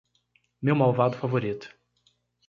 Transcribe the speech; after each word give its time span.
Meu 0.63 0.73
malvado 0.75 1.15
favorito 1.15 1.69